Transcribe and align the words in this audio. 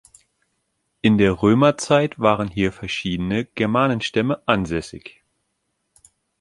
In 1.03 1.19
der 1.19 1.43
Römerzeit 1.43 2.17
waren 2.19 2.47
hier 2.47 2.71
verschiedene 2.73 3.45
Germanenstämme 3.45 4.41
ansässig. 4.47 5.21